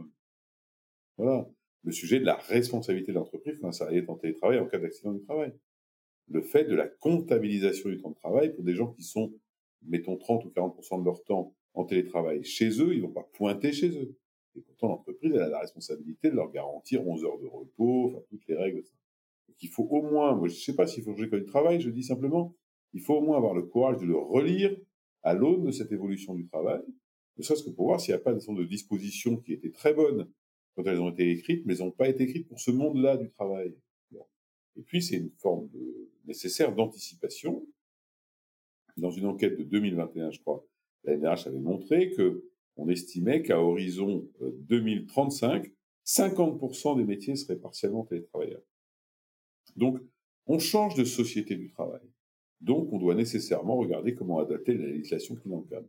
Voilà. 1.16 1.48
Le 1.82 1.92
sujet 1.92 2.20
de 2.20 2.24
la 2.24 2.36
responsabilité 2.36 3.12
de 3.12 3.16
l'entreprise 3.16 3.58
quand 3.58 3.68
un 3.68 3.72
salarié 3.72 4.00
est 4.00 4.10
en 4.10 4.16
télétravail 4.16 4.58
en 4.58 4.66
cas 4.66 4.78
d'accident 4.78 5.12
du 5.12 5.22
travail. 5.22 5.52
Le 6.28 6.42
fait 6.42 6.64
de 6.64 6.74
la 6.74 6.86
comptabilisation 6.86 7.88
du 7.88 7.98
temps 7.98 8.10
de 8.10 8.16
travail 8.16 8.54
pour 8.54 8.64
des 8.64 8.74
gens 8.74 8.92
qui 8.92 9.02
sont, 9.02 9.32
mettons, 9.82 10.16
30 10.16 10.44
ou 10.44 10.50
40% 10.50 11.00
de 11.00 11.04
leur 11.04 11.24
temps 11.24 11.54
en 11.74 11.84
télétravail 11.84 12.44
chez 12.44 12.68
eux, 12.80 12.94
ils 12.94 13.02
vont 13.02 13.12
pas 13.12 13.28
pointer 13.32 13.72
chez 13.72 13.90
eux. 13.90 14.16
Et 14.56 14.60
pourtant, 14.60 14.88
l'entreprise, 14.88 15.32
elle 15.34 15.42
a 15.42 15.48
la 15.48 15.60
responsabilité 15.60 16.30
de 16.30 16.34
leur 16.34 16.50
garantir 16.50 17.06
11 17.06 17.24
heures 17.24 17.38
de 17.38 17.46
repos, 17.46 18.08
enfin, 18.08 18.24
toutes 18.28 18.46
les 18.48 18.56
règles. 18.56 18.82
Donc, 19.48 19.56
il 19.62 19.68
faut 19.68 19.84
au 19.84 20.02
moins, 20.02 20.34
moi, 20.34 20.48
je 20.48 20.54
sais 20.54 20.74
pas 20.74 20.86
s'il 20.86 21.04
faut 21.04 21.12
changer 21.12 21.28
le 21.30 21.44
travail, 21.44 21.80
je 21.80 21.90
dis 21.90 22.02
simplement, 22.02 22.56
il 22.92 23.00
faut 23.00 23.14
au 23.14 23.20
moins 23.20 23.36
avoir 23.36 23.54
le 23.54 23.62
courage 23.62 23.98
de 23.98 24.06
le 24.06 24.16
relire 24.16 24.76
à 25.22 25.34
l'aune 25.34 25.64
de 25.64 25.70
cette 25.70 25.92
évolution 25.92 26.34
du 26.34 26.46
travail, 26.46 26.82
ne 27.36 27.42
serait-ce 27.42 27.62
que 27.62 27.70
pour 27.70 27.86
voir 27.86 28.00
s'il 28.00 28.12
n'y 28.12 28.20
a 28.20 28.22
pas 28.22 28.34
de 28.34 28.64
dispositions 28.64 29.36
qui 29.36 29.52
étaient 29.52 29.70
très 29.70 29.94
bonnes 29.94 30.30
quand 30.74 30.84
elles 30.84 31.00
ont 31.00 31.10
été 31.10 31.30
écrites, 31.30 31.64
mais 31.64 31.74
elles 31.74 31.84
n'ont 31.84 31.90
pas 31.90 32.08
été 32.08 32.24
écrites 32.24 32.48
pour 32.48 32.60
ce 32.60 32.70
monde-là 32.70 33.16
du 33.16 33.30
travail. 33.30 33.74
Et 34.76 34.82
puis, 34.82 35.02
c'est 35.02 35.16
une 35.16 35.30
forme 35.30 35.68
de, 35.70 36.10
nécessaire 36.26 36.74
d'anticipation. 36.74 37.66
Dans 38.96 39.10
une 39.10 39.26
enquête 39.26 39.56
de 39.56 39.64
2021, 39.64 40.30
je 40.30 40.40
crois, 40.40 40.66
la 41.04 41.16
NRH 41.16 41.46
avait 41.46 41.58
montré 41.58 42.10
que 42.10 42.44
on 42.76 42.88
estimait 42.88 43.42
qu'à 43.42 43.60
horizon 43.60 44.26
2035, 44.40 45.66
euh, 45.66 45.70
50% 46.06 46.96
des 46.96 47.04
métiers 47.04 47.36
seraient 47.36 47.58
partiellement 47.58 48.04
télétravailleurs. 48.04 48.62
Donc, 49.76 50.00
on 50.46 50.58
change 50.58 50.94
de 50.94 51.04
société 51.04 51.56
du 51.56 51.68
travail. 51.68 52.00
Donc, 52.60 52.92
on 52.92 52.98
doit 52.98 53.14
nécessairement 53.14 53.76
regarder 53.76 54.14
comment 54.14 54.38
adapter 54.38 54.74
la 54.74 54.86
législation 54.86 55.36
qui 55.36 55.48
l'encadre. 55.48 55.88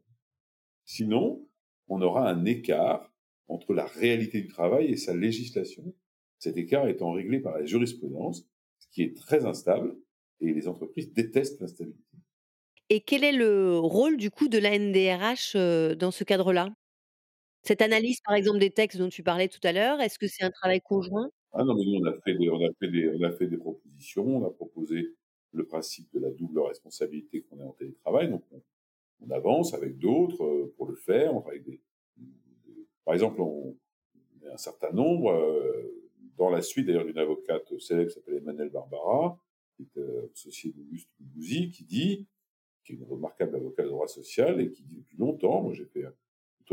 Sinon, 0.85 1.47
on 1.87 2.01
aura 2.01 2.29
un 2.29 2.45
écart 2.45 3.11
entre 3.47 3.73
la 3.73 3.85
réalité 3.85 4.41
du 4.41 4.47
travail 4.47 4.87
et 4.87 4.97
sa 4.97 5.15
législation. 5.15 5.93
Cet 6.39 6.57
écart 6.57 6.87
étant 6.87 7.11
réglé 7.11 7.39
par 7.39 7.57
la 7.57 7.65
jurisprudence, 7.65 8.47
ce 8.79 8.87
qui 8.91 9.03
est 9.03 9.15
très 9.15 9.45
instable, 9.45 9.95
et 10.39 10.53
les 10.53 10.67
entreprises 10.67 11.13
détestent 11.13 11.59
l'instabilité. 11.59 12.10
Et 12.93 12.99
quel 12.99 13.23
est 13.23 13.31
le 13.31 13.79
rôle 13.79 14.17
du 14.17 14.29
coup 14.31 14.49
de 14.49 14.57
la 14.57 14.77
NDRH 14.77 15.55
dans 15.97 16.11
ce 16.11 16.25
cadre-là? 16.25 16.67
Cette 17.63 17.81
analyse, 17.81 18.19
par 18.25 18.35
exemple, 18.35 18.59
des 18.59 18.71
textes 18.71 18.99
dont 18.99 19.09
tu 19.09 19.23
parlais 19.23 19.49
tout 19.49 19.59
à 19.63 19.71
l'heure, 19.73 20.01
est-ce 20.01 20.19
que 20.19 20.27
c'est 20.27 20.43
un 20.43 20.51
travail 20.51 20.81
conjoint? 20.81 21.29
Ah 21.53 21.63
non, 21.63 21.75
mais 21.75 21.85
nous, 21.85 21.99
on 21.99 22.05
a 22.05 23.31
fait 23.31 23.47
des 23.47 23.57
propositions. 23.57 24.25
On 24.25 24.45
a 24.45 24.51
proposé 24.51 25.15
le 25.53 25.65
principe 25.65 26.11
de 26.13 26.19
la 26.19 26.31
double 26.31 26.59
responsabilité 26.61 27.43
qu'on 27.43 27.59
est 27.59 27.63
en 27.63 27.73
télétravail, 27.73 28.29
donc 28.29 28.43
on 29.21 29.31
avance 29.31 29.73
avec 29.73 29.97
d'autres, 29.99 30.73
pour 30.77 30.87
le 30.87 30.95
faire, 30.95 31.33
avec 31.47 31.63
des 31.65 31.81
par 33.05 33.13
exemple, 33.13 33.41
on 33.41 33.77
on 34.43 34.47
est 34.47 34.51
un 34.53 34.57
certain 34.57 34.91
nombre, 34.91 35.33
dans 36.37 36.49
la 36.49 36.61
suite 36.61 36.87
d'ailleurs 36.87 37.05
d'une 37.05 37.17
avocate 37.19 37.79
célèbre 37.79 38.09
qui 38.09 38.15
s'appelle 38.15 38.37
Emmanuelle 38.37 38.69
Barbara, 38.69 39.39
qui 39.77 39.83
est, 39.83 39.99
heu, 39.99 40.31
associée 40.33 40.73
d'Auguste 40.73 41.09
Bougouzi, 41.19 41.71
qui 41.71 41.85
dit 41.85 42.27
qui 42.83 42.93
est 42.93 42.95
une 42.95 43.03
remarquable 43.03 43.55
avocate 43.55 43.85
de 43.85 43.91
droit 43.91 44.07
social 44.07 44.59
et 44.61 44.71
qui 44.71 44.83
dit 44.83 44.97
depuis 44.97 45.17
longtemps, 45.17 45.61
moi 45.61 45.73
j'ai 45.73 45.85
fait 45.85 46.05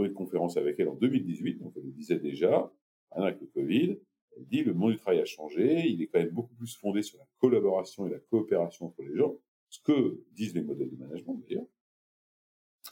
une 0.05 0.15
conférence 0.15 0.57
avec 0.57 0.79
elle 0.79 0.88
en 0.88 0.95
2018, 0.95 1.59
donc 1.59 1.73
elle 1.77 1.85
le 1.85 1.93
disait 1.93 2.19
déjà, 2.19 2.73
avec 3.11 3.41
le 3.41 3.47
Covid, 3.47 3.99
elle 4.37 4.47
dit 4.47 4.62
le 4.62 4.75
monde 4.75 4.93
du 4.93 4.99
travail 4.99 5.21
a 5.21 5.25
changé, 5.25 5.88
il 5.88 6.03
est 6.03 6.07
quand 6.07 6.19
même 6.19 6.31
beaucoup 6.31 6.55
plus 6.55 6.77
fondé 6.77 7.03
sur 7.03 7.19
la 7.19 7.27
collaboration 7.38 8.07
et 8.07 8.11
la 8.11 8.19
coopération 8.19 8.87
entre 8.87 9.03
les 9.03 9.17
gens, 9.17 9.37
ce 9.69 9.81
que 9.81 10.23
disent 10.33 10.55
les 10.55 10.62
modèles 10.62 10.91
de 10.91 10.97
management 10.97 11.35
d'ailleurs. 11.35 11.67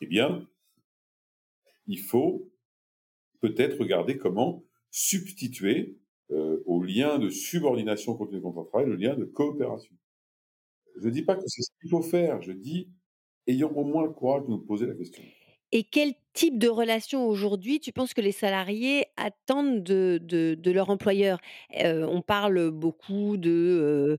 Eh 0.01 0.07
bien, 0.07 0.47
il 1.87 2.01
faut 2.01 2.51
peut-être 3.41 3.79
regarder 3.79 4.19
comment 4.19 4.65
substituer 4.91 5.99
euh, 6.31 6.63
au 6.67 6.83
lien 6.83 7.19
de 7.19 7.31
subordination 7.31 8.17
contre 8.17 8.33
le 8.33 8.41
de 8.41 8.69
travail 8.69 8.87
le 8.87 8.97
lien 8.97 9.15
de 9.15 9.25
coopération. 9.25 9.95
Je 10.97 11.07
ne 11.07 11.13
dis 11.13 11.23
pas 11.23 11.37
que 11.37 11.47
c'est 11.47 11.63
ce 11.63 11.71
qu'il 11.81 11.91
faut 11.91 12.03
faire, 12.03 12.43
je 12.43 12.53
dis 12.53 12.89
ayons 13.47 13.77
au 13.77 13.85
moins 13.85 14.05
le 14.05 14.11
courage 14.11 14.45
de 14.45 14.51
nous 14.51 14.59
poser 14.59 14.87
la 14.87 14.95
question. 14.95 15.25
Et 15.73 15.85
quel 15.85 16.15
type 16.33 16.59
de 16.59 16.69
relation 16.69 17.27
aujourd'hui 17.27 17.81
tu 17.81 17.93
penses 17.93 18.15
que 18.15 18.21
les 18.21 18.33
salariés 18.33 19.07
attendent 19.17 19.83
de 19.83 20.19
de 20.59 20.71
leur 20.71 20.91
employeur? 20.91 21.39
Heu, 21.83 22.07
on 22.09 22.23
parle 22.23 22.71
beaucoup 22.71 23.37
heu, 23.51 24.17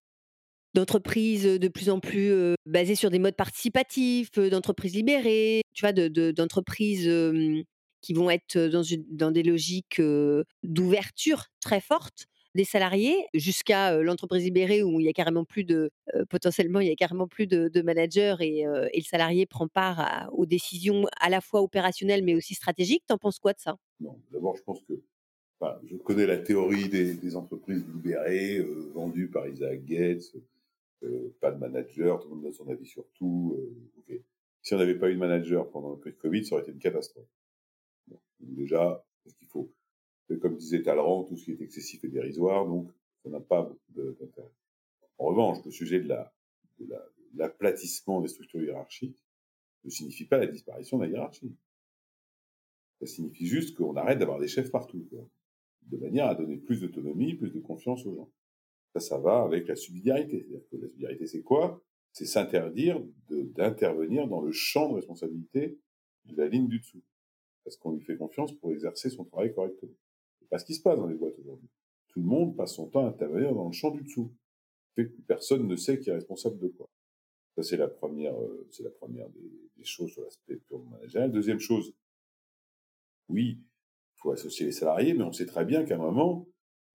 d'entreprises, 0.75 1.45
de 1.45 1.69
plus 1.69 1.89
en 1.89 1.99
plus, 2.01 2.29
heu, 2.31 2.55
basées 2.65 2.95
sur 2.95 3.11
des 3.11 3.19
modes 3.19 3.35
participatifs, 3.37 4.31
d'entreprises 4.33 4.95
libérées, 4.95 5.63
tu 5.73 5.81
vois? 5.85 5.93
De 5.93 6.07
de 6.09 6.31
d'entreprises, 6.31 7.09
qui 8.01 8.13
vont 8.13 8.29
être 8.29 8.57
dans 8.59 8.83
une 8.83 9.05
dans 9.11 9.31
des 9.31 9.43
logiques, 9.43 10.01
d'ouverture 10.63 11.45
très 11.61 11.81
fortes 11.81 12.27
des 12.57 12.65
salariés, 12.65 13.15
jusqu'à, 13.33 13.97
l'entreprise 14.01 14.43
libérée 14.43 14.83
où 14.83 14.99
il 14.99 15.05
y 15.05 15.09
a 15.09 15.13
carrément 15.13 15.45
plus 15.45 15.63
de, 15.63 15.89
potentiellement, 16.29 16.81
il 16.81 16.87
y 16.87 16.91
a 16.91 16.95
carrément 16.95 17.27
plus 17.27 17.47
de 17.47 17.69
de 17.69 17.81
managers 17.81 18.35
et 18.41 18.65
le 18.65 19.03
salarié 19.03 19.45
prend 19.45 19.67
part 19.67 20.29
aux 20.33 20.45
décisions 20.45 21.05
à 21.21 21.29
la 21.29 21.41
fois 21.41 21.61
opérationnelles, 21.61 22.23
mais 22.23 22.35
aussi 22.35 22.53
stratégiques. 22.53 23.03
Tu 23.07 23.13
en 23.13 23.17
penses 23.17 23.39
quoi 23.39 23.53
de 23.53 23.59
ça? 23.59 23.77
D'abord, 24.31 24.55
je 24.57 24.63
pense 24.63 24.81
que 24.83 24.93
je 25.85 25.95
connais 25.97 26.25
la 26.25 26.37
théorie 26.37 26.89
des, 26.89 27.35
entreprises 27.35 27.85
libérées, 27.87 28.65
vendues 28.93 29.29
par 29.29 29.47
Isaac 29.47 29.83
Gates, 29.85 30.35
pas 31.39 31.51
de 31.51 31.59
manager, 31.59 32.19
tout 32.19 32.29
le 32.29 32.35
monde 32.35 32.43
donne 32.43 32.53
son 32.53 32.69
avis 32.69 32.85
sur 32.85 33.05
tout. 33.13 33.55
euh, 33.57 33.89
ok. 33.99 34.19
Si 34.61 34.73
on 34.73 34.77
n'avait 34.77 34.97
pas 34.97 35.09
eu 35.09 35.13
de 35.13 35.19
manager 35.19 35.69
pendant 35.69 35.99
le 36.03 36.11
Covid, 36.11 36.45
ça 36.45 36.55
aurait 36.55 36.63
été 36.63 36.71
une 36.71 36.79
catastrophe. 36.79 37.27
Déjà, 38.39 39.05
parce 39.23 39.35
qu'il 39.35 39.47
faut, 39.47 39.71
comme 40.35 40.57
disait 40.57 40.81
Talleyrand, 40.83 41.23
tout 41.23 41.37
ce 41.37 41.45
qui 41.45 41.51
est 41.51 41.61
excessif 41.61 42.03
est 42.03 42.09
dérisoire, 42.09 42.65
donc 42.67 42.89
ça 43.23 43.29
n'a 43.29 43.39
pas 43.39 43.71
d'intérêt. 43.89 44.51
En 45.17 45.25
revanche, 45.25 45.63
le 45.65 45.71
sujet 45.71 45.99
de 45.99 46.07
la 46.09 46.33
de 46.79 46.85
la- 46.85 47.09
l'aplatissement 47.33 48.21
des 48.21 48.27
structures 48.27 48.61
hiérarchiques 48.61 49.17
ne 49.83 49.89
signifie 49.89 50.25
pas 50.25 50.37
la 50.37 50.47
disparition 50.47 50.97
de 50.97 51.05
la 51.05 51.09
hiérarchie. 51.09 51.55
Ça 52.99 53.05
signifie 53.07 53.47
juste 53.47 53.75
qu'on 53.75 53.95
arrête 53.95 54.19
d'avoir 54.19 54.39
des 54.39 54.47
chefs 54.47 54.71
partout, 54.71 55.05
quoi. 55.09 55.27
de 55.83 55.97
manière 55.97 56.27
à 56.27 56.35
donner 56.35 56.57
plus 56.57 56.81
d'autonomie, 56.81 57.33
plus 57.35 57.51
de 57.51 57.59
confiance 57.59 58.05
aux 58.05 58.13
gens. 58.15 58.29
Ça, 58.93 58.99
ça 58.99 59.17
va 59.17 59.41
avec 59.43 59.67
la 59.67 59.75
subsidiarité. 59.75 60.39
C'est-à-dire 60.41 60.67
que 60.69 60.75
la 60.75 60.87
subsidiarité, 60.87 61.27
c'est 61.27 61.41
quoi? 61.43 61.81
C'est 62.11 62.25
s'interdire 62.25 63.01
d'intervenir 63.29 64.27
dans 64.27 64.41
le 64.41 64.51
champ 64.51 64.89
de 64.89 64.95
responsabilité 64.95 65.79
de 66.25 66.35
la 66.35 66.47
ligne 66.47 66.67
du 66.67 66.79
dessous. 66.79 67.01
Parce 67.63 67.77
qu'on 67.77 67.93
lui 67.93 68.01
fait 68.01 68.17
confiance 68.17 68.51
pour 68.53 68.71
exercer 68.71 69.09
son 69.09 69.23
travail 69.23 69.53
correctement. 69.53 69.93
C'est 70.47 70.51
pas 70.51 70.59
ce 70.59 70.65
qui 70.65 70.75
se 70.75 70.81
passe 70.81 70.97
dans 70.97 71.07
les 71.07 71.15
boîtes 71.15 71.37
aujourd'hui. 71.39 71.67
Tout 72.07 72.21
le 72.21 72.25
monde 72.25 72.55
passe 72.55 72.75
son 72.75 72.87
temps 72.87 73.05
à 73.05 73.09
intervenir 73.09 73.53
dans 73.53 73.67
le 73.67 73.73
champ 73.73 73.91
du 73.91 74.01
dessous. 74.01 74.31
Fait 74.95 75.09
que 75.09 75.21
personne 75.27 75.67
ne 75.67 75.75
sait 75.75 75.99
qui 75.99 76.09
est 76.09 76.13
responsable 76.13 76.57
de 76.59 76.69
quoi. 76.69 76.87
Ça, 77.57 77.63
c'est 77.63 77.75
la 77.75 77.89
première, 77.89 78.33
euh, 78.39 78.65
c'est 78.71 78.83
la 78.83 78.89
première 78.91 79.27
des, 79.29 79.83
choses 79.83 80.11
sur 80.11 80.23
l'aspect 80.23 80.55
purement 80.55 80.91
managérial. 80.91 81.33
Deuxième 81.33 81.59
chose, 81.59 81.93
oui, 83.27 83.59
il 83.59 84.19
faut 84.21 84.31
associer 84.31 84.65
les 84.65 84.71
salariés, 84.71 85.13
mais 85.13 85.23
on 85.23 85.33
sait 85.33 85.45
très 85.45 85.65
bien 85.65 85.83
qu'à 85.83 85.95
un 85.95 85.97
moment, 85.99 86.47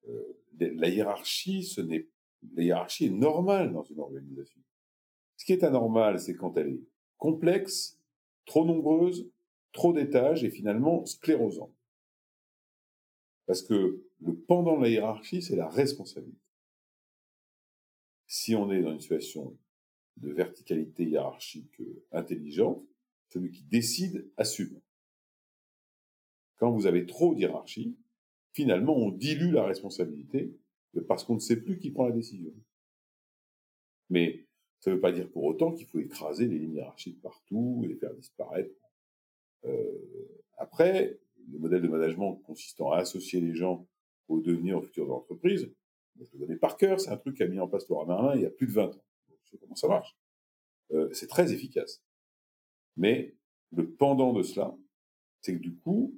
euh, 0.09 0.41
la 0.59 0.89
hiérarchie, 0.89 1.63
ce 1.63 1.83
n'est, 1.83 2.09
la 2.55 2.63
hiérarchie 2.63 3.07
est 3.07 3.11
normale 3.11 3.71
dans 3.73 3.83
une 3.83 4.01
organisation. 4.01 4.63
Ce 5.37 5.45
qui 5.45 5.53
est 5.53 5.63
anormal, 5.63 6.19
c'est 6.19 6.37
quand 6.37 6.57
elle 6.57 6.69
est 6.69 6.83
complexe, 7.19 8.01
trop 8.47 8.65
nombreuse, 8.65 9.31
trop 9.73 9.93
d'étages 9.93 10.43
et 10.43 10.51
finalement 10.51 11.05
sclérosante. 11.05 11.82
Parce 13.47 13.63
que 13.63 14.05
le 14.21 14.35
pendant 14.35 14.79
de 14.79 14.83
la 14.83 14.89
hiérarchie, 14.89 15.43
c'est 15.43 15.57
la 15.57 15.69
responsabilité. 15.69 16.39
Si 18.27 18.55
on 18.55 18.71
est 18.71 18.81
dans 18.81 18.93
une 18.93 19.01
situation 19.01 19.59
de 20.17 20.31
verticalité 20.33 21.05
hiérarchique 21.05 21.81
euh, 21.81 22.05
intelligente, 22.13 22.85
celui 23.29 23.51
qui 23.51 23.63
décide 23.65 24.31
assume. 24.37 24.81
Quand 26.57 26.71
vous 26.71 26.87
avez 26.87 27.07
trop 27.07 27.35
d'hiérarchie, 27.35 27.97
finalement, 28.53 28.97
on 28.97 29.11
dilue 29.11 29.53
la 29.53 29.65
responsabilité 29.65 30.55
parce 31.09 31.25
qu'on 31.25 31.35
ne 31.35 31.41
sait 31.41 31.61
plus 31.61 31.79
qui 31.79 31.91
prend 31.91 32.07
la 32.07 32.13
décision. 32.13 32.53
Mais 34.11 34.47
ça 34.81 34.91
ne 34.91 34.97
veut 34.97 35.01
pas 35.01 35.13
dire 35.13 35.31
pour 35.31 35.45
autant 35.45 35.73
qu'il 35.73 35.87
faut 35.87 35.99
écraser 35.99 36.47
les 36.47 36.59
lignes 36.59 36.75
hiérarchiques 36.75 37.21
partout 37.23 37.81
et 37.85 37.89
les 37.89 37.97
faire 37.97 38.15
disparaître. 38.15 38.75
Euh, 39.65 40.43
après, 40.59 41.19
modèle 41.63 41.83
de 41.83 41.89
management 41.89 42.37
consistant 42.45 42.93
à 42.93 42.99
associer 42.99 43.41
les 43.41 43.55
gens 43.55 43.89
au 44.29 44.41
devenir, 44.41 44.83
futur 44.83 45.05
de 45.05 45.11
l'entreprise, 45.11 45.73
je 46.21 46.25
le 46.35 46.47
connais 46.47 46.59
par 46.59 46.77
cœur, 46.77 47.01
c'est 47.01 47.11
un 47.11 47.17
truc 47.17 47.37
qu'a 47.37 47.47
mis 47.47 47.59
en 47.59 47.69
place 47.69 47.89
Laura 47.89 48.07
Merlin 48.07 48.35
il 48.37 48.43
y 48.43 48.47
a 48.47 48.51
plus 48.51 48.67
de 48.67 48.73
20 48.73 48.85
ans. 48.85 49.05
Je 49.45 49.51
sais 49.51 49.59
comment 49.59 49.75
ça 49.75 49.89
marche. 49.89 50.17
Euh, 50.93 51.09
c'est 51.13 51.27
très 51.27 51.53
efficace. 51.53 52.03
Mais 52.97 53.35
le 53.73 53.91
pendant 53.91 54.33
de 54.33 54.43
cela, 54.43 54.77
c'est 55.41 55.55
que 55.55 55.59
du 55.59 55.77
coup, 55.77 56.15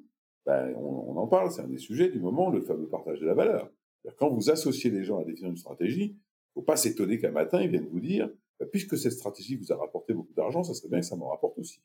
ben, 0.47 0.75
on, 0.77 1.17
en 1.17 1.27
parle, 1.27 1.51
c'est 1.51 1.63
un 1.63 1.69
des 1.69 1.79
sujets 1.79 2.11
du 2.11 2.21
moment, 2.21 2.51
le 2.51 2.61
fameux 2.61 2.89
partage 2.89 3.21
de 3.21 3.27
la 3.27 3.35
valeur. 3.35 3.71
Quand 4.17 4.29
vous 4.29 4.51
associez 4.51 4.91
les 4.91 5.05
gens 5.05 5.19
à 5.19 5.25
définir 5.25 5.51
une 5.51 5.57
stratégie, 5.57 6.05
il 6.05 6.59
ne 6.59 6.61
faut 6.61 6.63
pas 6.63 6.77
s'étonner 6.77 7.19
qu'un 7.19 7.31
matin, 7.31 7.63
ils 7.63 7.71
viennent 7.71 7.89
vous 7.89 8.01
dire, 8.01 8.31
ben, 8.59 8.69
puisque 8.69 8.99
cette 8.99 9.13
stratégie 9.13 9.57
vous 9.57 9.73
a 9.73 9.77
rapporté 9.77 10.13
beaucoup 10.13 10.35
d'argent, 10.35 10.63
ça 10.63 10.75
serait 10.75 10.89
bien 10.89 11.01
que 11.01 11.07
ça 11.07 11.17
m'en 11.17 11.29
rapporte 11.29 11.59
aussi. 11.59 11.81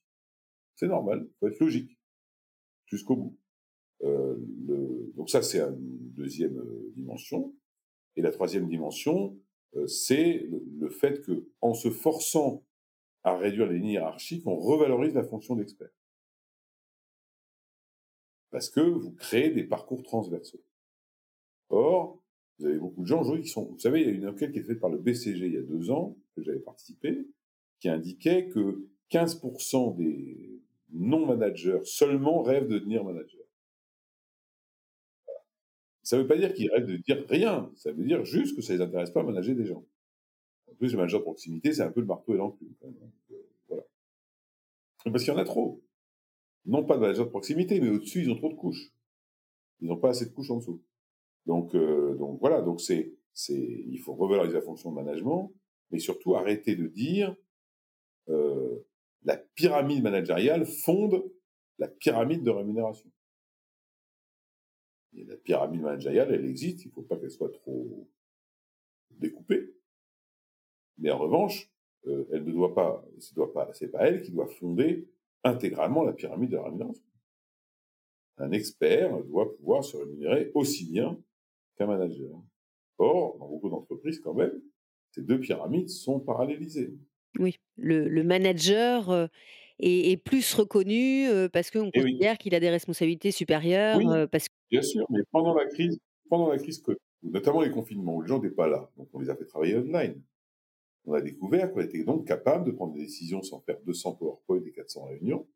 C'est 0.75 0.87
normal, 0.87 1.25
il 1.25 1.33
faut 1.39 1.47
être 1.47 1.59
logique, 1.59 1.97
jusqu'au 2.87 3.15
bout. 3.15 3.37
Euh, 4.03 4.35
le... 4.67 5.11
Donc 5.15 5.29
ça, 5.29 5.41
c'est 5.41 5.59
une 5.59 6.11
deuxième 6.13 6.57
euh, 6.57 6.91
dimension. 6.95 7.53
Et 8.15 8.21
la 8.21 8.31
troisième 8.31 8.67
dimension, 8.67 9.37
euh, 9.75 9.87
c'est 9.87 10.47
le, 10.79 10.89
fait 10.89 11.21
que, 11.21 11.47
en 11.61 11.73
se 11.73 11.89
forçant 11.89 12.63
à 13.23 13.37
réduire 13.37 13.67
les 13.67 13.79
lignes 13.79 13.91
hiérarchiques, 13.91 14.47
on 14.47 14.55
revalorise 14.55 15.13
la 15.13 15.23
fonction 15.23 15.55
d'expert. 15.55 15.89
Parce 18.51 18.69
que 18.69 18.79
vous 18.79 19.11
créez 19.11 19.51
des 19.51 19.63
parcours 19.63 20.03
transversaux. 20.03 20.63
Or, 21.69 22.21
vous 22.57 22.65
avez 22.65 22.79
beaucoup 22.79 23.01
de 23.01 23.07
gens 23.07 23.21
aujourd'hui 23.21 23.43
qui 23.43 23.49
sont... 23.49 23.65
Vous 23.65 23.79
savez, 23.79 24.01
il 24.01 24.07
y 24.07 24.09
a 24.09 24.13
une 24.13 24.27
enquête 24.27 24.51
qui 24.51 24.59
est 24.59 24.63
faite 24.63 24.79
par 24.79 24.89
le 24.89 24.97
BCG 24.97 25.45
il 25.45 25.53
y 25.53 25.57
a 25.57 25.61
deux 25.61 25.91
ans, 25.91 26.17
que 26.35 26.41
j'avais 26.41 26.59
participé, 26.59 27.27
qui 27.79 27.89
indiquait 27.89 28.47
que 28.47 28.89
15% 29.11 29.95
des 29.95 30.61
non-managers 30.91 31.81
seulement 31.83 32.41
rêvent 32.41 32.67
de 32.67 32.79
devenir 32.79 33.03
manager. 33.03 33.41
Ça 36.09 36.17
ne 36.17 36.23
veut 36.23 36.27
pas 36.27 36.37
dire 36.37 36.55
qu'ils 36.55 36.71
rêvent 36.71 36.87
de 36.87 36.97
dire 36.97 37.23
rien, 37.29 37.71
ça 37.75 37.91
veut 37.91 38.03
dire 38.03 38.25
juste 38.25 38.55
que 38.55 38.63
ça 38.63 38.73
les 38.73 38.81
intéresse 38.81 39.11
pas 39.11 39.19
à 39.19 39.23
manager 39.23 39.55
des 39.55 39.67
gens. 39.67 39.85
En 40.65 40.73
plus, 40.73 40.91
le 40.91 40.97
manager 40.97 41.19
de 41.19 41.23
proximité, 41.23 41.71
c'est 41.71 41.83
un 41.83 41.91
peu 41.91 41.99
le 41.99 42.07
marteau 42.07 42.33
et 42.33 42.37
l'enclume. 42.37 42.73
Voilà. 43.67 43.83
Parce 45.05 45.23
qu'il 45.23 45.31
y 45.31 45.35
en 45.35 45.37
a 45.37 45.45
trop. 45.45 45.83
Non 46.65 46.83
pas 46.83 46.95
de 46.95 47.01
manager 47.01 47.25
de 47.25 47.29
proximité, 47.29 47.79
mais 47.79 47.89
au-dessus, 47.89 48.23
ils 48.23 48.31
ont 48.31 48.35
trop 48.37 48.49
de 48.49 48.55
couches. 48.55 48.91
Ils 49.81 49.87
n'ont 49.87 49.99
pas 49.99 50.09
assez 50.09 50.25
de 50.25 50.31
couches 50.31 50.49
en 50.49 50.57
dessous. 50.57 50.81
Donc, 51.45 51.75
euh, 51.75 52.15
donc 52.15 52.39
voilà, 52.39 52.63
donc 52.63 52.81
c'est, 52.81 53.13
c'est, 53.33 53.53
il 53.53 53.99
faut 53.99 54.15
revaloriser 54.15 54.55
la 54.55 54.63
fonction 54.63 54.89
de 54.89 54.95
management, 54.95 55.53
mais 55.91 55.99
surtout 55.99 56.33
arrêter 56.35 56.75
de 56.75 56.87
dire 56.87 57.35
euh, 58.29 58.79
la 59.25 59.37
pyramide 59.37 60.01
managériale 60.01 60.65
fonde 60.65 61.23
la 61.77 61.87
pyramide 61.87 62.41
de 62.41 62.49
rémunération. 62.49 63.11
Et 65.19 65.25
la 65.25 65.35
pyramide 65.35 65.81
managériale, 65.81 66.33
elle 66.33 66.45
existe, 66.45 66.85
il 66.85 66.87
ne 66.87 66.93
faut 66.93 67.01
pas 67.01 67.17
qu'elle 67.17 67.31
soit 67.31 67.51
trop 67.51 68.07
découpée. 69.11 69.73
Mais 70.97 71.11
en 71.11 71.17
revanche, 71.17 71.69
euh, 72.07 72.25
elle 72.31 72.45
ne 72.45 72.51
doit 72.51 72.73
pas, 72.73 73.05
ce 73.19 73.33
doit 73.35 73.51
pas, 73.51 73.69
c'est 73.73 73.89
pas 73.89 74.07
elle 74.07 74.21
qui 74.21 74.31
doit 74.31 74.47
fonder 74.47 75.09
intégralement 75.43 76.03
la 76.03 76.13
pyramide 76.13 76.51
de 76.51 76.55
la 76.55 76.63
rémunération. 76.63 77.03
un 78.37 78.51
expert 78.51 79.21
doit 79.25 79.53
pouvoir 79.57 79.83
se 79.83 79.97
rémunérer 79.97 80.51
aussi 80.53 80.89
bien 80.89 81.21
qu'un 81.75 81.87
manager. 81.87 82.41
Or, 82.97 83.37
dans 83.37 83.47
beaucoup 83.47 83.69
d'entreprises, 83.69 84.19
quand 84.19 84.33
même, 84.33 84.61
ces 85.11 85.21
deux 85.21 85.39
pyramides 85.39 85.89
sont 85.89 86.19
parallélisées. 86.19 86.93
Oui, 87.37 87.59
le, 87.77 88.07
le 88.07 88.23
manager 88.23 89.09
euh, 89.09 89.27
est, 89.79 90.11
est 90.11 90.17
plus 90.17 90.53
reconnu 90.53 91.27
euh, 91.27 91.47
parce 91.49 91.71
qu'on 91.71 91.85
oui, 91.85 91.91
considère 91.91 92.37
qu'il 92.37 92.55
a 92.55 92.59
des 92.59 92.69
responsabilités 92.69 93.31
supérieures, 93.31 93.97
oui, 93.97 94.05
euh, 94.07 94.27
parce 94.27 94.49
que 94.49 94.53
bien 94.69 94.81
sûr, 94.81 95.05
mais 95.09 95.21
pendant 95.31 95.53
la 95.53 95.65
crise, 95.65 95.99
pendant 96.29 96.49
la 96.49 96.57
crise 96.57 96.83
notamment 97.23 97.61
les 97.61 97.71
confinements 97.71 98.15
où 98.15 98.21
les 98.21 98.27
gens 98.27 98.41
n'étaient 98.41 98.55
pas 98.55 98.67
là, 98.67 98.89
donc 98.97 99.09
on 99.13 99.19
les 99.19 99.29
a 99.29 99.35
fait 99.35 99.45
travailler 99.45 99.75
online. 99.75 100.21
On 101.05 101.13
a 101.13 101.21
découvert 101.21 101.71
qu'on 101.71 101.81
était 101.81 102.03
donc 102.03 102.27
capable 102.27 102.65
de 102.65 102.71
prendre 102.71 102.93
des 102.93 103.01
décisions 103.01 103.41
sans 103.41 103.61
faire 103.61 103.79
200 103.81 104.15
PowerPoint 104.15 104.61
et 104.65 104.71
400 104.71 105.05
réunions. 105.05 105.47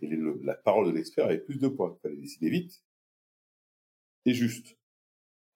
Et 0.00 0.10
la 0.42 0.54
parole 0.54 0.86
de 0.86 0.96
l'expert 0.96 1.26
avait 1.26 1.38
plus 1.38 1.58
de 1.58 1.68
poids. 1.68 1.98
Il 1.98 2.02
fallait 2.02 2.20
décider 2.20 2.50
vite 2.50 2.82
et 4.24 4.34
juste. 4.34 4.76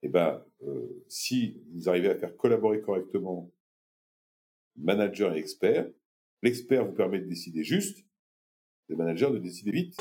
Eh 0.03 0.09
ben, 0.09 0.43
euh, 0.63 1.05
si 1.09 1.61
vous 1.73 1.89
arrivez 1.89 2.09
à 2.09 2.17
faire 2.17 2.37
collaborer 2.37 2.81
correctement 2.81 3.53
manager 4.77 5.35
et 5.35 5.39
expert, 5.39 5.91
l'expert 6.43 6.87
vous 6.87 6.95
permet 6.95 7.21
de 7.21 7.27
décider 7.27 7.65
juste, 7.65 8.07
le 8.89 8.97
manager 8.97 9.31
de 9.31 9.39
décider 9.39 9.73
vite. 9.73 10.01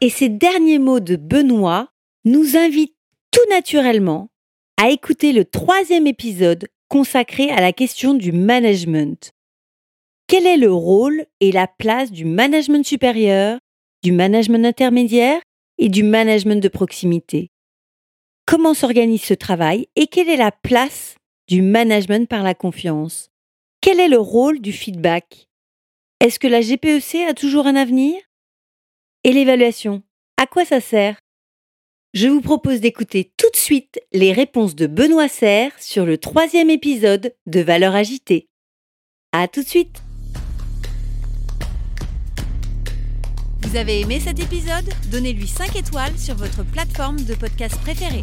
Et 0.00 0.10
ces 0.10 0.28
derniers 0.28 0.78
mots 0.78 1.00
de 1.00 1.16
Benoît 1.16 1.88
nous 2.24 2.56
invitent 2.56 2.96
tout 3.30 3.48
naturellement 3.50 4.28
à 4.76 4.90
écouter 4.90 5.32
le 5.32 5.44
troisième 5.44 6.06
épisode 6.06 6.68
consacré 6.88 7.50
à 7.50 7.60
la 7.60 7.72
question 7.72 8.14
du 8.14 8.32
management. 8.32 9.32
Quel 10.26 10.46
est 10.46 10.56
le 10.56 10.72
rôle 10.72 11.26
et 11.40 11.52
la 11.52 11.66
place 11.66 12.10
du 12.10 12.24
management 12.24 12.84
supérieur, 12.86 13.58
du 14.02 14.12
management 14.12 14.66
intermédiaire 14.66 15.40
et 15.78 15.88
du 15.88 16.02
management 16.02 16.62
de 16.62 16.68
proximité? 16.68 17.50
Comment 18.46 18.74
s'organise 18.74 19.22
ce 19.22 19.34
travail 19.34 19.86
et 19.96 20.06
quelle 20.06 20.28
est 20.28 20.36
la 20.36 20.52
place 20.52 21.16
du 21.48 21.62
management 21.62 22.28
par 22.28 22.42
la 22.42 22.54
confiance? 22.54 23.30
Quel 23.80 24.00
est 24.00 24.08
le 24.08 24.18
rôle 24.18 24.60
du 24.60 24.72
feedback? 24.72 25.48
Est-ce 26.20 26.38
que 26.38 26.46
la 26.46 26.60
GPEC 26.60 27.28
a 27.28 27.34
toujours 27.34 27.66
un 27.66 27.76
avenir? 27.76 28.16
Et 29.24 29.32
l'évaluation, 29.32 30.02
à 30.36 30.46
quoi 30.46 30.64
ça 30.64 30.80
sert? 30.80 31.16
Je 32.12 32.28
vous 32.28 32.40
propose 32.40 32.80
d'écouter 32.80 33.32
tout 33.36 33.50
de 33.50 33.56
suite 33.56 34.00
les 34.12 34.32
réponses 34.32 34.76
de 34.76 34.86
Benoît 34.86 35.28
Serre 35.28 35.72
sur 35.80 36.06
le 36.06 36.18
troisième 36.18 36.70
épisode 36.70 37.34
de 37.46 37.60
Valeurs 37.60 37.96
agitées. 37.96 38.48
À 39.32 39.48
tout 39.48 39.62
de 39.62 39.68
suite 39.68 40.02
Vous 43.62 43.76
avez 43.76 44.00
aimé 44.00 44.20
cet 44.20 44.38
épisode? 44.38 44.88
Donnez-lui 45.10 45.48
5 45.48 45.74
étoiles 45.74 46.16
sur 46.16 46.36
votre 46.36 46.62
plateforme 46.64 47.20
de 47.24 47.34
podcast 47.34 47.80
préférée. 47.80 48.22